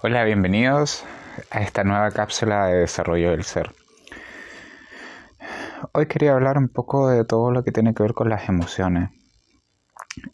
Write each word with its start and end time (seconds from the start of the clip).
Hola, 0.00 0.22
bienvenidos 0.22 1.04
a 1.50 1.60
esta 1.60 1.82
nueva 1.82 2.12
cápsula 2.12 2.66
de 2.66 2.78
desarrollo 2.78 3.32
del 3.32 3.42
ser. 3.42 3.72
Hoy 5.92 6.06
quería 6.06 6.34
hablar 6.34 6.56
un 6.56 6.68
poco 6.68 7.08
de 7.08 7.24
todo 7.24 7.50
lo 7.50 7.64
que 7.64 7.72
tiene 7.72 7.92
que 7.94 8.04
ver 8.04 8.14
con 8.14 8.28
las 8.28 8.48
emociones. 8.48 9.10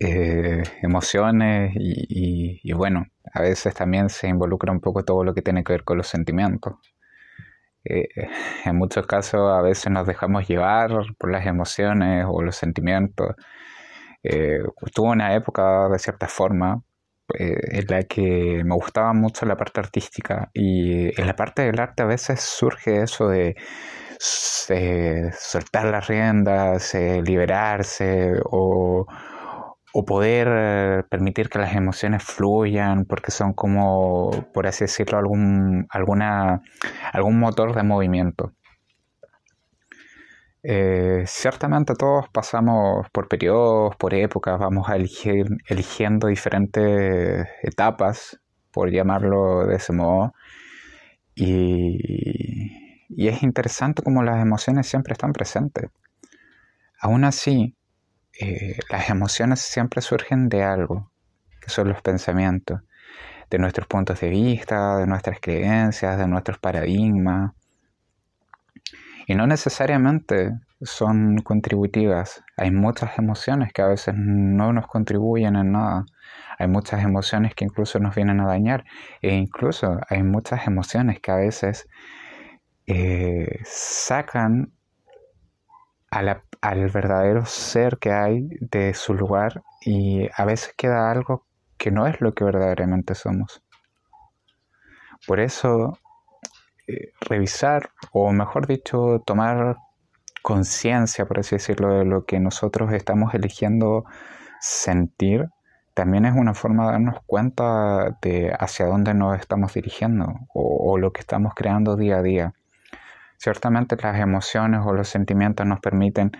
Eh, 0.00 0.64
emociones 0.82 1.74
y, 1.76 2.72
bueno, 2.72 3.06
a 3.32 3.40
veces 3.40 3.72
también 3.72 4.08
se 4.08 4.26
involucra 4.26 4.72
un 4.72 4.80
poco 4.80 5.04
todo 5.04 5.22
lo 5.22 5.32
que 5.32 5.42
tiene 5.42 5.62
que 5.62 5.74
ver 5.74 5.84
con 5.84 5.96
los 5.96 6.08
sentimientos. 6.08 6.74
Eh, 7.84 8.08
en 8.64 8.76
muchos 8.76 9.06
casos 9.06 9.48
a 9.48 9.62
veces 9.62 9.92
nos 9.92 10.08
dejamos 10.08 10.48
llevar 10.48 10.90
por 11.16 11.30
las 11.30 11.46
emociones 11.46 12.26
o 12.28 12.42
los 12.42 12.56
sentimientos. 12.56 13.36
Eh, 14.24 14.58
tuve 14.92 15.10
una 15.10 15.36
época 15.36 15.88
de 15.88 16.00
cierta 16.00 16.26
forma 16.26 16.82
eh, 17.38 17.78
en 17.78 17.86
la 17.88 18.02
que 18.04 18.62
me 18.64 18.74
gustaba 18.74 19.12
mucho 19.12 19.46
la 19.46 19.56
parte 19.56 19.80
artística 19.80 20.50
y 20.52 21.18
en 21.20 21.26
la 21.26 21.36
parte 21.36 21.62
del 21.62 21.80
arte 21.80 22.02
a 22.02 22.06
veces 22.06 22.40
surge 22.40 23.02
eso 23.02 23.28
de, 23.28 23.56
soltar 24.18 25.86
las 25.86 26.06
riendas, 26.06 26.94
liberarse 26.94 28.32
o, 28.44 29.06
poder 30.06 31.06
permitir 31.10 31.48
que 31.48 31.58
las 31.58 31.74
emociones 31.74 32.22
fluyan 32.22 33.04
porque 33.04 33.30
son 33.30 33.52
como, 33.52 34.30
por 34.54 34.66
así 34.66 34.84
decirlo, 34.84 35.18
algún, 35.18 35.86
alguna, 35.90 36.62
algún 37.12 37.38
motor 37.38 37.74
de 37.74 37.82
movimiento. 37.82 38.52
Eh, 40.64 41.24
ciertamente 41.26 41.94
todos 41.94 42.28
pasamos 42.28 43.08
por 43.10 43.28
periodos, 43.28 43.96
por 43.96 44.14
épocas, 44.14 44.58
vamos 44.58 44.88
a 44.88 44.96
elegir, 44.96 45.46
eligiendo 45.66 46.28
diferentes 46.28 47.46
etapas, 47.62 48.40
por 48.72 48.90
llamarlo 48.90 49.66
de 49.66 49.76
ese 49.76 49.92
modo. 49.92 50.34
Y, 51.34 52.78
es 53.16 53.42
interesante 53.42 54.02
como 54.02 54.22
las 54.22 54.40
emociones 54.42 54.86
siempre 54.88 55.12
están 55.12 55.32
presentes. 55.32 55.90
Aún 57.00 57.24
así, 57.24 57.76
eh, 58.40 58.78
las 58.90 59.10
emociones 59.10 59.60
siempre 59.60 60.00
surgen 60.02 60.48
de 60.48 60.62
algo, 60.64 61.12
que 61.60 61.70
son 61.70 61.88
los 61.88 62.02
pensamientos, 62.02 62.80
de 63.50 63.58
nuestros 63.58 63.86
puntos 63.86 64.20
de 64.20 64.30
vista, 64.30 64.98
de 64.98 65.06
nuestras 65.06 65.38
creencias, 65.40 66.18
de 66.18 66.26
nuestros 66.28 66.58
paradigmas. 66.58 67.52
Y 69.26 69.34
no 69.34 69.46
necesariamente 69.46 70.52
son 70.80 71.38
contributivas. 71.38 72.42
Hay 72.56 72.70
muchas 72.70 73.18
emociones 73.18 73.72
que 73.72 73.82
a 73.82 73.86
veces 73.86 74.14
no 74.16 74.72
nos 74.72 74.86
contribuyen 74.86 75.56
en 75.56 75.72
nada. 75.72 76.04
Hay 76.58 76.68
muchas 76.68 77.04
emociones 77.04 77.54
que 77.54 77.64
incluso 77.64 77.98
nos 77.98 78.14
vienen 78.14 78.40
a 78.40 78.46
dañar. 78.46 78.84
E 79.20 79.34
incluso 79.34 79.98
hay 80.08 80.22
muchas 80.22 80.66
emociones 80.66 81.20
que 81.20 81.30
a 81.30 81.36
veces 81.36 81.88
eh, 82.86 83.60
sacan 83.64 84.72
al 86.10 86.90
verdadero 86.90 87.46
ser 87.46 87.98
que 87.98 88.12
hay 88.12 88.48
de 88.60 88.92
su 88.92 89.14
lugar 89.14 89.62
y 89.80 90.28
a 90.36 90.44
veces 90.44 90.74
queda 90.76 91.10
algo 91.10 91.46
que 91.78 91.90
no 91.90 92.06
es 92.06 92.20
lo 92.20 92.34
que 92.34 92.44
verdaderamente 92.44 93.14
somos. 93.14 93.62
Por 95.26 95.40
eso 95.40 95.98
eh, 96.92 97.12
revisar, 97.20 97.90
o 98.12 98.32
mejor 98.32 98.66
dicho, 98.66 99.22
tomar 99.26 99.76
conciencia, 100.42 101.26
por 101.26 101.40
así 101.40 101.56
decirlo, 101.56 101.98
de 101.98 102.04
lo 102.04 102.24
que 102.24 102.40
nosotros 102.40 102.92
estamos 102.92 103.34
eligiendo 103.34 104.04
sentir, 104.60 105.48
también 105.94 106.24
es 106.24 106.34
una 106.34 106.54
forma 106.54 106.86
de 106.86 106.92
darnos 106.92 107.16
cuenta 107.26 108.16
de 108.22 108.54
hacia 108.58 108.86
dónde 108.86 109.14
nos 109.14 109.38
estamos 109.38 109.74
dirigiendo 109.74 110.26
o, 110.54 110.98
lo 110.98 111.12
que 111.12 111.20
estamos 111.20 111.52
creando 111.54 111.96
día 111.96 112.18
a 112.18 112.22
día. 112.22 112.54
Ciertamente 113.36 113.96
las 114.00 114.18
emociones 114.18 114.80
o 114.84 114.92
los 114.92 115.08
sentimientos 115.08 115.66
nos 115.66 115.80
permiten 115.80 116.32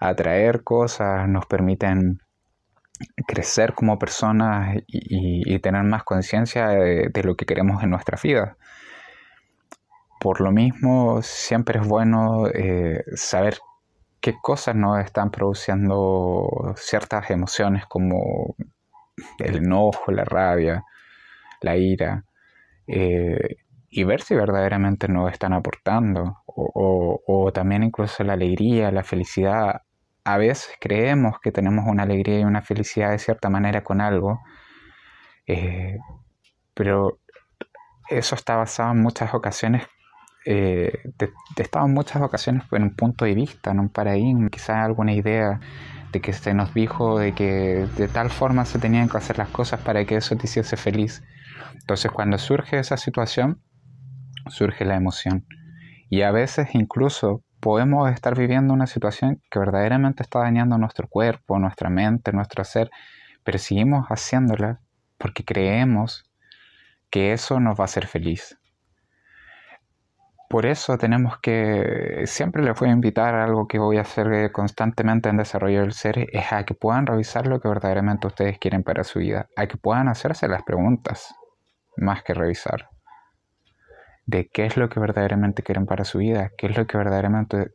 atraer 0.00 0.64
cosas, 0.64 1.28
nos 1.28 1.46
permiten 1.46 2.20
crecer 3.26 3.74
como 3.74 3.98
personas 3.98 4.76
y, 4.86 5.58
tener 5.60 5.84
más 5.84 6.02
conciencia 6.04 6.68
de, 6.68 7.08
de, 7.12 7.22
lo 7.22 7.36
que 7.36 7.46
queremos 7.46 7.82
en 7.82 7.90
nuestra 7.90 8.18
vida. 8.22 8.56
Por 10.26 10.40
lo 10.40 10.50
mismo, 10.50 11.22
siempre 11.22 11.78
es 11.78 11.86
bueno 11.86 12.48
eh, 12.48 13.04
saber 13.14 13.58
qué 14.20 14.34
cosas 14.42 14.74
nos 14.74 14.98
están 14.98 15.30
produciendo 15.30 16.74
ciertas 16.76 17.30
emociones 17.30 17.86
como 17.86 18.56
el 19.38 19.56
enojo, 19.58 20.10
la 20.10 20.24
rabia, 20.24 20.82
la 21.60 21.76
ira, 21.76 22.24
eh, 22.88 23.58
y 23.88 24.02
ver 24.02 24.20
si 24.20 24.34
verdaderamente 24.34 25.06
nos 25.06 25.30
están 25.30 25.52
aportando, 25.52 26.42
o, 26.44 27.52
también 27.54 27.84
incluso 27.84 28.24
la 28.24 28.32
alegría, 28.32 28.90
la 28.90 29.04
felicidad. 29.04 29.82
A 30.24 30.38
veces 30.38 30.74
creemos 30.80 31.38
que 31.40 31.52
tenemos 31.52 31.84
una 31.86 32.02
alegría 32.02 32.40
y 32.40 32.44
una 32.44 32.62
felicidad 32.62 33.12
de 33.12 33.20
cierta 33.20 33.48
manera 33.48 33.84
con 33.84 34.00
algo, 34.00 34.40
eh, 35.46 35.98
pero 36.74 37.20
eso 38.08 38.34
está 38.34 38.56
basado 38.56 38.90
en 38.90 39.02
muchas 39.02 39.32
ocasiones 39.32 39.86
eh, 40.46 40.92
de, 41.18 41.32
estado 41.56 41.86
en 41.86 41.94
muchas 41.94 42.22
ocasiones 42.22 42.62
en 42.70 42.84
un 42.84 42.94
punto 42.94 43.24
de 43.24 43.34
vista, 43.34 43.72
en 43.72 43.80
un 43.80 43.88
paradigma, 43.88 44.48
quizás 44.48 44.76
alguna 44.76 45.12
idea 45.12 45.58
de 46.12 46.20
que 46.20 46.32
se 46.32 46.54
nos 46.54 46.72
dijo 46.72 47.18
de 47.18 47.32
que 47.32 47.86
de 47.96 48.06
tal 48.06 48.30
forma 48.30 48.64
se 48.64 48.78
tenían 48.78 49.08
que 49.08 49.16
hacer 49.16 49.38
las 49.38 49.48
cosas 49.48 49.80
para 49.80 50.04
que 50.04 50.16
eso 50.16 50.36
te 50.36 50.46
hiciese 50.46 50.76
feliz. 50.76 51.24
Entonces 51.80 52.12
cuando 52.12 52.38
surge 52.38 52.78
esa 52.78 52.96
situación, 52.96 53.60
surge 54.48 54.84
la 54.84 54.94
emoción. 54.94 55.44
Y 56.08 56.22
a 56.22 56.30
veces 56.30 56.68
incluso 56.74 57.42
podemos 57.58 58.08
estar 58.12 58.38
viviendo 58.38 58.72
una 58.72 58.86
situación 58.86 59.42
que 59.50 59.58
verdaderamente 59.58 60.22
está 60.22 60.38
dañando 60.38 60.78
nuestro 60.78 61.08
cuerpo, 61.08 61.58
nuestra 61.58 61.90
mente, 61.90 62.32
nuestro 62.32 62.62
ser, 62.62 62.88
pero 63.42 63.58
seguimos 63.58 64.06
haciéndola 64.06 64.80
porque 65.18 65.44
creemos 65.44 66.30
que 67.10 67.32
eso 67.32 67.58
nos 67.58 67.76
va 67.76 67.82
a 67.82 67.86
hacer 67.86 68.06
feliz. 68.06 68.56
Por 70.56 70.64
eso 70.64 70.96
tenemos 70.96 71.38
que, 71.38 72.22
siempre 72.24 72.62
les 72.62 72.80
voy 72.80 72.88
a 72.88 72.92
invitar 72.92 73.34
a 73.34 73.44
algo 73.44 73.68
que 73.68 73.78
voy 73.78 73.98
a 73.98 74.00
hacer 74.00 74.50
constantemente 74.52 75.28
en 75.28 75.36
desarrollo 75.36 75.82
del 75.82 75.92
ser, 75.92 76.30
es 76.32 76.50
a 76.50 76.64
que 76.64 76.72
puedan 76.72 77.04
revisar 77.04 77.46
lo 77.46 77.60
que 77.60 77.68
verdaderamente 77.68 78.26
ustedes 78.26 78.58
quieren 78.58 78.82
para 78.82 79.04
su 79.04 79.18
vida, 79.18 79.50
a 79.54 79.66
que 79.66 79.76
puedan 79.76 80.08
hacerse 80.08 80.48
las 80.48 80.62
preguntas, 80.62 81.34
más 81.98 82.22
que 82.22 82.32
revisar, 82.32 82.88
de 84.24 84.48
qué 84.48 84.64
es 84.64 84.78
lo 84.78 84.88
que 84.88 84.98
verdaderamente 84.98 85.62
quieren 85.62 85.84
para 85.84 86.06
su 86.06 86.16
vida, 86.16 86.50
qué 86.56 86.68
es 86.68 86.78
lo 86.78 86.86
que 86.86 86.96
verdaderamente 86.96 87.72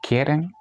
quieren, 0.00 0.52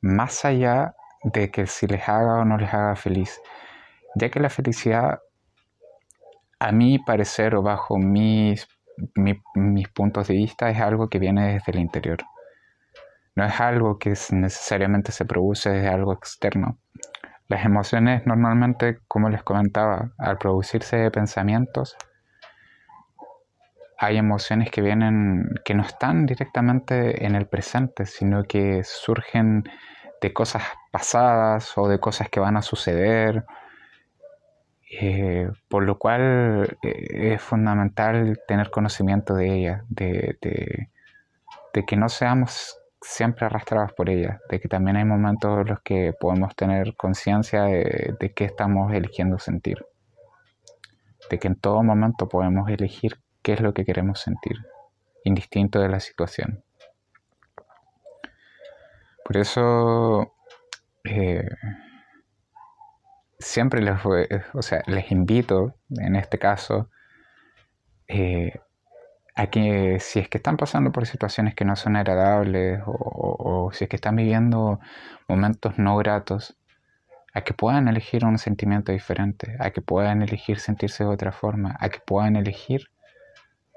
más 0.00 0.46
allá 0.46 0.94
de 1.22 1.50
que 1.50 1.66
si 1.66 1.86
les 1.86 2.08
haga 2.08 2.38
o 2.38 2.46
no 2.46 2.56
les 2.56 2.72
haga 2.72 2.96
feliz, 2.96 3.42
ya 4.14 4.30
que 4.30 4.40
la 4.40 4.48
felicidad, 4.48 5.20
a 6.60 6.72
mi 6.72 6.98
parecer 6.98 7.54
o 7.54 7.62
bajo 7.62 7.98
mis 7.98 8.66
mis 9.14 9.88
puntos 9.88 10.28
de 10.28 10.34
vista 10.34 10.70
es 10.70 10.80
algo 10.80 11.08
que 11.08 11.18
viene 11.18 11.54
desde 11.54 11.72
el 11.72 11.78
interior. 11.78 12.18
No 13.34 13.44
es 13.44 13.60
algo 13.60 13.98
que 13.98 14.14
necesariamente 14.30 15.12
se 15.12 15.24
produce 15.24 15.70
desde 15.70 15.88
algo 15.88 16.12
externo. 16.12 16.78
Las 17.48 17.64
emociones 17.64 18.26
normalmente, 18.26 18.98
como 19.08 19.28
les 19.28 19.42
comentaba, 19.42 20.10
al 20.18 20.38
producirse 20.38 20.96
de 20.96 21.10
pensamientos, 21.10 21.96
hay 23.98 24.16
emociones 24.16 24.70
que 24.70 24.80
vienen, 24.80 25.48
que 25.64 25.74
no 25.74 25.82
están 25.82 26.26
directamente 26.26 27.24
en 27.24 27.34
el 27.34 27.46
presente, 27.46 28.06
sino 28.06 28.44
que 28.44 28.84
surgen 28.84 29.64
de 30.20 30.32
cosas 30.32 30.62
pasadas 30.90 31.76
o 31.76 31.88
de 31.88 31.98
cosas 31.98 32.28
que 32.28 32.40
van 32.40 32.56
a 32.56 32.62
suceder 32.62 33.44
eh, 34.90 35.50
por 35.68 35.84
lo 35.84 35.98
cual 35.98 36.78
eh, 36.82 37.34
es 37.34 37.42
fundamental 37.42 38.40
tener 38.48 38.70
conocimiento 38.70 39.34
de 39.34 39.54
ella, 39.54 39.84
de, 39.88 40.38
que 41.86 41.96
no 41.96 42.08
seamos 42.08 42.76
siempre 43.00 43.46
arrastrados 43.46 43.92
por 43.92 44.10
ella, 44.10 44.40
de 44.50 44.58
que 44.58 44.68
también 44.68 44.96
hay 44.96 45.04
momentos 45.04 45.60
en 45.60 45.66
los 45.66 45.80
que 45.82 46.12
podemos 46.18 46.56
tener 46.56 46.96
conciencia 46.96 47.64
de, 47.64 48.32
qué 48.34 48.44
estamos 48.44 48.92
eligiendo 48.92 49.38
sentir, 49.38 49.84
de 51.30 51.38
que 51.38 51.48
en 51.48 51.54
todo 51.54 51.82
momento 51.82 52.28
podemos 52.28 52.68
elegir 52.68 53.20
qué 53.42 53.52
es 53.52 53.60
lo 53.60 53.74
que 53.74 53.84
queremos 53.84 54.20
sentir, 54.20 54.56
indistinto 55.22 55.78
de 55.80 55.88
la 55.88 56.00
situación. 56.00 56.64
Por 59.24 59.36
eso 59.36 60.32
eh, 61.04 61.46
siempre 63.38 63.80
les, 63.82 63.98
o 64.54 64.62
sea, 64.62 64.82
les 64.86 65.10
invito, 65.10 65.74
en 65.90 66.16
este 66.16 66.38
caso, 66.38 66.90
eh, 68.08 68.60
a 69.34 69.48
que 69.48 70.00
si 70.00 70.18
es 70.18 70.28
que 70.28 70.38
están 70.38 70.56
pasando 70.56 70.90
por 70.90 71.06
situaciones 71.06 71.54
que 71.54 71.64
no 71.64 71.76
son 71.76 71.96
agradables 71.96 72.82
o, 72.86 73.70
si 73.72 73.84
es 73.84 73.90
que 73.90 73.96
están 73.96 74.16
viviendo 74.16 74.80
momentos 75.28 75.78
no 75.78 75.96
gratos, 75.96 76.56
a 77.34 77.42
que 77.42 77.54
puedan 77.54 77.86
elegir 77.86 78.24
un 78.24 78.38
sentimiento 78.38 78.90
diferente, 78.90 79.56
a 79.60 79.70
que 79.70 79.80
puedan 79.82 80.22
elegir 80.22 80.58
sentirse 80.58 81.04
de 81.04 81.10
otra 81.10 81.30
forma, 81.30 81.76
a 81.78 81.88
que 81.88 82.00
puedan 82.00 82.34
elegir 82.36 82.88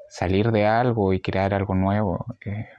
salir 0.09 0.51
de 0.51 0.65
algo 0.65 1.13
y 1.13 1.21
crear 1.21 1.53
algo 1.53 1.75
nuevo. 1.75 2.25
Eh, 2.43 2.69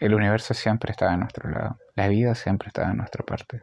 el 0.00 0.14
universo 0.14 0.54
siempre 0.54 0.90
está 0.90 1.12
a 1.12 1.16
nuestro 1.16 1.48
lado, 1.50 1.78
la 1.94 2.08
vida 2.08 2.34
siempre 2.34 2.68
está 2.68 2.88
a 2.88 2.94
nuestra 2.94 3.24
parte. 3.24 3.62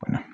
Bueno, 0.00 0.24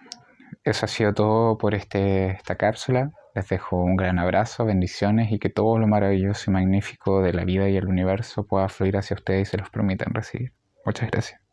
eso 0.65 0.87
ha 0.87 0.89
sido 0.89 1.15
todo 1.15 1.59
por 1.59 1.75
este, 1.75 2.31
esta 2.31 2.57
cápsula. 2.57 3.13
Les 3.35 3.49
dejo 3.49 3.77
un 3.77 3.97
gran 3.97 4.19
abrazo, 4.19 4.65
bendiciones 4.65 5.31
y 5.31 5.39
que 5.39 5.51
todo 5.51 5.79
lo 5.79 5.87
maravilloso 5.87 6.51
y 6.51 6.55
magnífico 6.55 7.23
de 7.23 7.33
la 7.33 7.45
vida 7.45 7.69
y 7.69 7.77
el 7.77 7.87
universo 7.87 8.47
pueda 8.47 8.69
fluir 8.69 8.97
hacia 8.97 9.15
ustedes 9.15 9.49
y 9.49 9.51
se 9.51 9.59
los 9.59 9.71
permitan 9.71 10.15
recibir. 10.15 10.53
Muchas 10.85 11.11
gracias. 11.11 11.46